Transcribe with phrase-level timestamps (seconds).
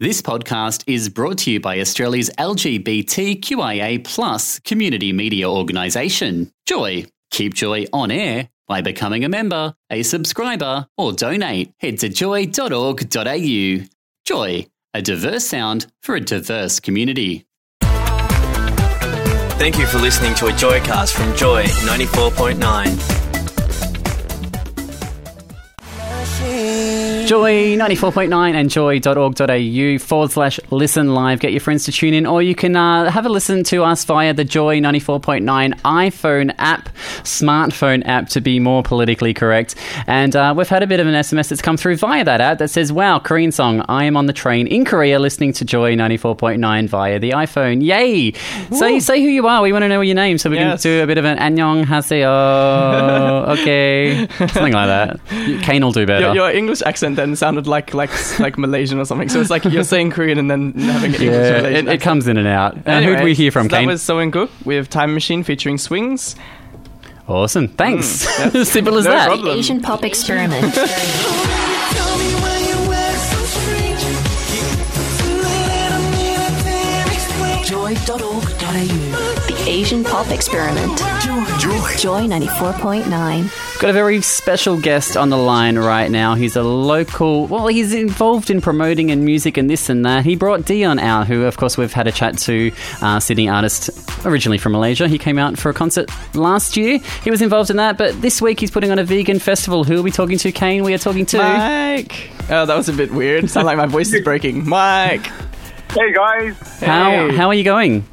[0.00, 7.06] This podcast is brought to you by Australia's LGBTQIA plus community media organisation, Joy.
[7.30, 11.72] Keep Joy on air by becoming a member, a subscriber, or donate.
[11.78, 13.86] Head to joy.org.au.
[14.24, 17.46] Joy, a diverse sound for a diverse community.
[19.56, 23.23] Thank you for listening to a Joycast from Joy 94.9.
[27.26, 31.40] Joy 94.9 and joy.org.au forward slash listen live.
[31.40, 34.04] Get your friends to tune in, or you can uh, have a listen to us
[34.04, 36.90] via the Joy 94.9 iPhone app,
[37.22, 39.74] smartphone app to be more politically correct.
[40.06, 42.58] And uh, we've had a bit of an SMS that's come through via that app
[42.58, 43.82] that says, Wow, Korean song.
[43.88, 47.82] I am on the train in Korea listening to Joy 94.9 via the iPhone.
[47.82, 48.32] Yay!
[48.70, 49.62] Say, say who you are.
[49.62, 50.82] We want to know your name so we're Yes.
[50.82, 53.48] can do a bit of an annyeong haseo.
[53.60, 54.28] okay.
[54.36, 55.20] Something like that.
[55.62, 56.26] Kayne will do better.
[56.26, 58.10] Your, your English accent then sounded like like
[58.40, 59.28] like Malaysian or something.
[59.28, 62.00] So it's like you're saying Korean and then having an English Yeah, Malaysian it, it
[62.00, 62.74] comes in and out.
[62.76, 65.14] Uh, and who Anyway, did we hear from, so That was So Good with Time
[65.14, 66.36] Machine featuring Swings.
[67.28, 67.68] awesome.
[67.68, 68.26] Thanks.
[68.26, 69.26] Mm, Simple as No that.
[69.28, 69.56] problem.
[69.58, 70.74] Asian pop experiment.
[77.64, 78.86] Joy.org.au.
[79.46, 80.98] The Asian pop experiment.
[81.22, 81.96] Joy.
[81.96, 83.63] Joy 94.9.
[83.80, 86.36] Got a very special guest on the line right now.
[86.36, 90.24] He's a local, well, he's involved in promoting and music and this and that.
[90.24, 92.72] He brought Dion out, who, of course, we've had a chat to,
[93.02, 93.90] uh, Sydney artist
[94.24, 95.06] originally from Malaysia.
[95.06, 96.98] He came out for a concert last year.
[97.24, 99.84] He was involved in that, but this week he's putting on a vegan festival.
[99.84, 100.82] Who are we talking to, Kayne?
[100.84, 101.38] We are talking to.
[101.38, 102.14] Myke.
[102.50, 103.50] Oh, that was a bit weird.
[103.50, 104.64] Sound like my voice is breaking.
[104.64, 105.26] Myke.
[105.92, 107.36] Hey guys, How, Hey.
[107.36, 108.06] how are you going?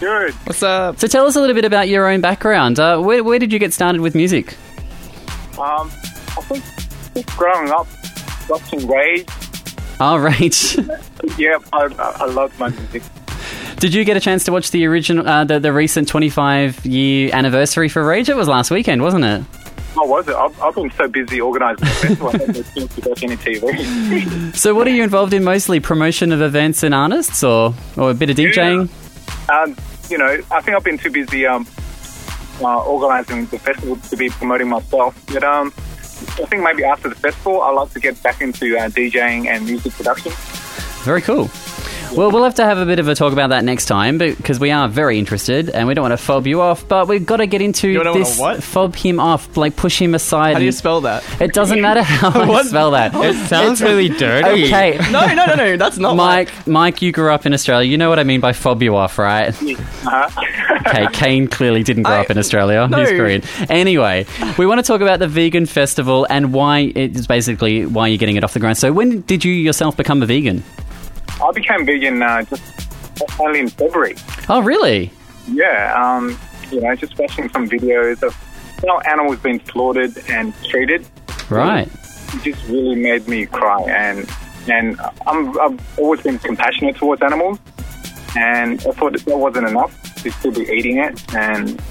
[0.00, 0.32] good.
[0.46, 0.98] What's up?
[0.98, 2.80] So tell us a little bit about your own background.
[2.80, 4.56] Uh, where, where did you get started with music?
[5.58, 5.90] Um,
[6.36, 6.64] I think
[7.14, 7.86] just growing up,
[8.48, 9.28] watching Rage.
[10.00, 10.76] All right.
[11.38, 11.84] Yeah, I,
[12.20, 13.00] I, love my music.
[13.76, 17.30] Did you get a chance to watch the original, uh, the, the recent 25 year
[17.32, 18.28] anniversary for Rage?
[18.28, 19.44] It was last weekend, wasn't it?
[19.94, 20.34] How was it?
[20.34, 23.22] I've, I've been so busy organising the festival, I haven't had a chance to watch
[23.22, 24.54] any TV.
[24.56, 25.80] So, what are you involved in mostly?
[25.80, 28.88] Promotion of events and artists, or or a bit of DJing?
[29.48, 29.76] um,
[30.10, 31.66] you know, I think I've been too busy um,
[32.60, 35.20] uh, organising the festival to be promoting myself.
[35.32, 38.88] But um, I think maybe after the festival, I'd like to get back into uh,
[38.88, 40.32] DJing and music production.
[41.04, 41.50] Very cool.
[42.14, 44.60] Well, we'll have to have a bit of a talk about that next time because
[44.60, 47.38] we are very interested and we don't want to fob you off, but we've got
[47.38, 48.38] to get into You don't this.
[48.38, 48.62] what?
[48.62, 50.52] Fob him off, like push him aside.
[50.52, 51.24] How do you spell that?
[51.40, 53.14] it doesn't matter how I spell that.
[53.14, 54.64] It sounds really dirty.
[54.66, 54.98] Okay.
[55.12, 55.76] No, no, no, no.
[55.76, 57.88] That's not Myke, Myke, you grew up in Australia.
[57.90, 59.48] You know what I mean by fob you off, right?
[59.48, 60.80] Uh-huh.
[60.88, 62.86] Okay, Kayne clearly didn't grow I- up in Australia.
[62.88, 62.98] no.
[63.00, 63.42] He's Korean.
[63.70, 64.26] Anyway,
[64.58, 68.36] we want to talk about the vegan festival and why it's basically why you're getting
[68.36, 68.76] it off the ground.
[68.78, 70.62] So, when did you yourself become a vegan?
[71.42, 72.62] I became vegan uh, just
[73.40, 74.16] only in February.
[74.48, 75.10] Oh, really?
[75.48, 76.38] Yeah, um,
[76.70, 78.34] you know, just watching some videos of
[78.86, 81.06] how animals being slaughtered and treated.
[81.50, 81.88] Right.
[82.34, 84.28] It just really made me cry, and
[84.70, 87.58] and I'm, I've always been compassionate towards animals,
[88.36, 91.82] and I thought that, that wasn't enough to still be eating it, and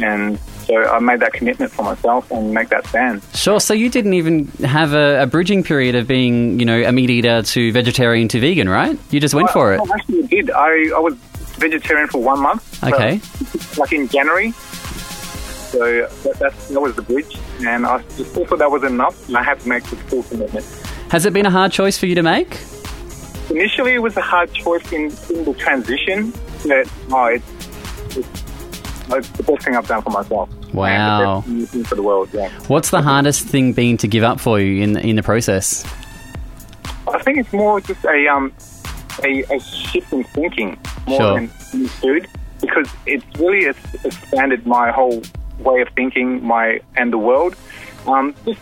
[0.00, 0.38] and
[0.68, 3.22] so I made that commitment for myself and make that stand.
[3.32, 3.58] Sure.
[3.58, 7.08] So you didn't even have a, a bridging period of being, you know, a meat
[7.08, 8.98] eater to vegetarian to vegan, right?
[9.10, 9.80] You just went for it.
[9.80, 10.50] Well, actually, I did.
[10.50, 11.14] I, I was
[11.56, 12.84] vegetarian for one month.
[12.84, 13.18] Okay.
[13.78, 14.52] like in January.
[14.52, 15.78] So
[16.24, 19.60] that, that was the bridge, and I just thought that wasn't enough, and I had
[19.60, 20.64] to make the full commitment.
[21.10, 22.58] Has it been a hard choice for you to make?
[23.50, 26.32] Initially, it was a hard choice in, in the transition,
[26.66, 28.47] but oh, it's, it's,
[29.16, 30.48] it's the best thing I've done for myself.
[30.74, 31.42] Wow.
[31.46, 32.50] The thing for the world, yeah.
[32.68, 35.84] What's the hardest thing been to give up for you in in the process?
[37.06, 38.52] I think it's more just a um
[39.24, 41.34] a, a shift in thinking more Sure.
[41.34, 41.48] than
[41.88, 42.28] food
[42.60, 45.22] because it's really ex- expanded my whole
[45.60, 47.56] way of thinking, my and the world.
[48.06, 48.60] Um, just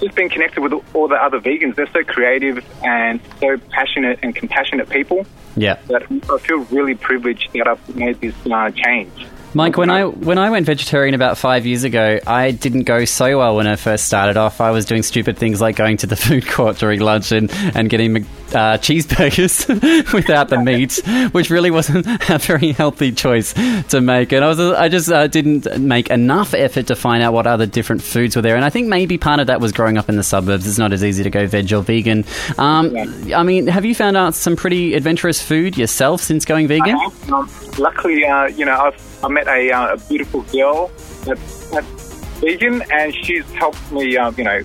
[0.00, 4.36] just being connected with all the other vegans, they're so creative and so passionate and
[4.36, 5.24] compassionate people
[5.56, 5.78] Yeah.
[5.88, 9.26] that I feel really privileged that I've made this uh, change.
[9.54, 13.38] Myke, when I when I went vegetarian about five years ago, I didn't go so
[13.38, 14.60] well when I first started off.
[14.60, 17.88] I was doing stupid things like going to the food court during lunch and, and
[17.88, 19.66] getting uh, cheeseburgers
[20.12, 21.00] without the meat,
[21.32, 23.52] which really wasn't a very healthy choice
[23.88, 24.32] to make.
[24.32, 27.66] And I was I just uh, didn't make enough effort to find out what other
[27.66, 28.56] different foods were there.
[28.56, 30.66] And I think maybe part of that was growing up in the suburbs.
[30.66, 32.24] It's not as easy to go veg or vegan.
[32.58, 32.96] Um,
[33.34, 36.96] I mean, have you found out some pretty adventurous food yourself since going vegan?
[37.32, 40.90] Um, luckily, uh, you know, I've, I met a, uh, a beautiful girl
[41.24, 44.62] that's, that's vegan, and she's helped me, uh, you know,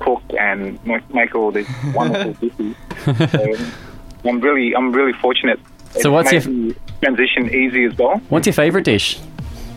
[0.00, 0.78] cook and
[1.12, 2.74] make, all these wonderful dishes.
[3.30, 3.54] So
[4.28, 5.60] I'm really, I'm really fortunate.
[6.00, 8.18] So what's your- the transition easy as well?
[8.28, 9.18] What's your favourite dish?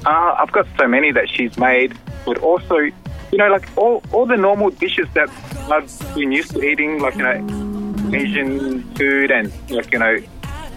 [0.06, 1.96] Uh, I've got so many that she's made,
[2.26, 5.30] but also, you know, like all, all the normal dishes that
[5.72, 10.18] I've been used to eating, like, you know, Asian food and, like, you know,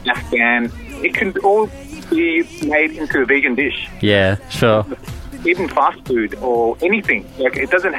[0.07, 0.71] Afghan,
[1.03, 1.69] it can all
[2.11, 3.89] be made into a vegan dish.
[4.03, 4.85] Yeah, sure.
[5.45, 7.31] Even fast food or anything.
[7.39, 7.95] Like, it doesn't,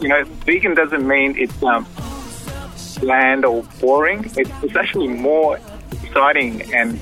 [0.00, 1.86] you know, vegan doesn't mean it's um,
[3.00, 4.24] bland or boring.
[4.36, 5.58] It's, it's actually more
[6.02, 6.98] exciting and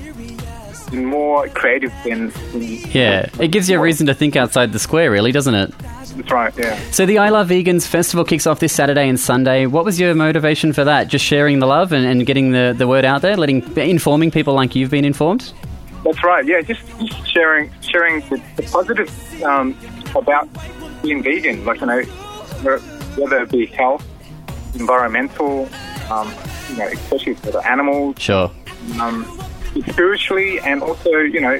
[0.93, 4.79] and more creative than, than Yeah, it gives you a reason to think outside the
[4.79, 5.73] square, really, doesn't it?
[5.79, 6.79] That's right, yeah.
[6.91, 9.65] So the I Love Vegans festival kicks off this Saturday and Sunday.
[9.65, 11.07] What was your motivation for that?
[11.07, 14.53] Just sharing the love and, and getting the, the word out there, letting informing people
[14.53, 15.51] like you've been informed?
[16.03, 16.45] That's right.
[16.45, 19.77] Yeah, just, just sharing sharing the, the positive um,
[20.15, 20.47] about
[21.01, 21.63] being vegan.
[21.65, 22.01] Like you know,
[23.17, 24.05] whether it be health,
[24.75, 25.69] environmental,
[26.11, 26.33] um,
[26.69, 28.51] you know, especially for the animals, Sure.
[28.99, 29.25] um,
[29.89, 31.59] spiritually, and also you know,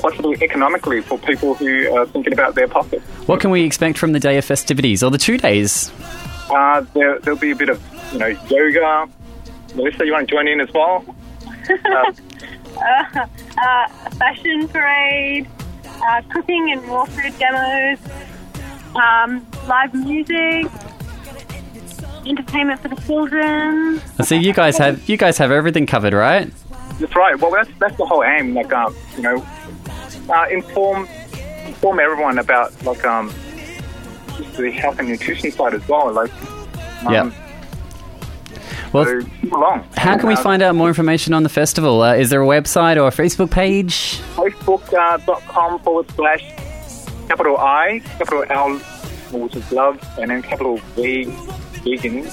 [0.00, 3.00] possibly economically for people who are thinking about their pocket.
[3.26, 5.92] What can we expect from the day of festivities or the two days?
[6.50, 9.08] Uh, there, there'll be a bit of you know yoga.
[9.74, 11.04] Melissa, you want to join in as well?
[12.76, 13.26] Uh,
[13.58, 13.88] uh,
[14.18, 15.48] fashion parade,
[15.86, 17.98] uh, cooking and raw food demos,
[18.96, 20.66] um, live music,
[22.26, 24.00] entertainment for the children.
[24.18, 26.50] I see you guys have you guys have everything covered, right?
[26.98, 27.38] That's right.
[27.38, 28.54] Well, that's that's the whole aim.
[28.54, 29.46] Like, um, you know,
[30.28, 31.08] uh, inform
[31.66, 33.32] inform everyone about like um,
[34.56, 36.12] the health and nutrition side as well.
[36.12, 36.32] Like,
[37.04, 37.30] um, Yeah.
[38.94, 39.84] Well, so come along.
[39.96, 42.00] how can we Uh, find out more information on the festival?
[42.02, 44.20] Uh, is there a website or a Facebook page?
[44.36, 46.42] Facebook.com forward slash
[47.28, 48.78] capital I, capital L,
[49.32, 51.24] which is love, and then capital V,
[51.84, 52.26] vegan.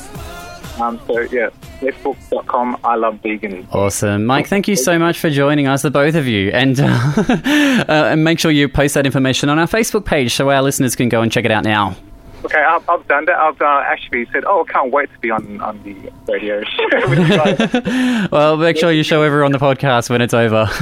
[0.79, 1.49] Um, so yeah,
[1.81, 3.67] Facebook.com I love vegan.
[3.71, 4.47] Awesome, Myke.
[4.47, 6.85] Thank you so much for joining us, the both of you, and uh,
[7.17, 10.95] uh, and make sure you post that information on our Facebook page so our listeners
[10.95, 11.95] can go and check it out now.
[12.43, 13.37] Okay, I've, I've done that.
[13.37, 15.95] I've uh, actually said, oh, I can't wait to be on, on the
[16.27, 18.27] radio show with you guys.
[18.31, 20.65] Well, make sure you show everyone the podcast when it's over.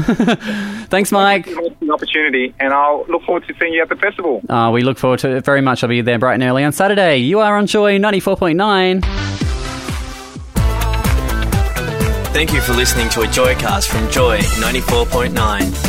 [0.89, 1.45] Thanks, Myke.
[1.47, 4.41] It's an opportunity, and I'll look forward to seeing you at the festival.
[4.47, 5.83] Uh, we look forward to it very much.
[5.83, 7.17] I'll be there bright and early on Saturday.
[7.17, 9.03] You are on Joy 94.9.
[12.31, 15.88] Thank you for listening to a Joycast from Joy 94.9.